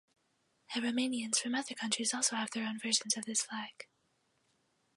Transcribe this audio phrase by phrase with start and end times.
[0.73, 3.85] Aromanians from other countries also have their own versions of this flag.